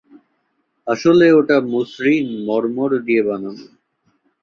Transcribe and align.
আসলে, 0.87 1.25
ওটা 1.39 1.57
মসৃণ 1.71 2.25
মর্মর 2.47 2.91
দিয়ে 3.05 3.21
বানানো। 3.27 3.65